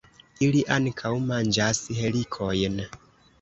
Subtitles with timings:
[0.45, 2.81] Ili ankaŭ manĝas helikojn.